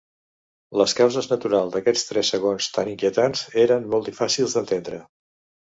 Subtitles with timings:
[0.81, 5.07] Les causes naturals d'aquests tres segons tan inquietants eren molt fàcils d'entendre.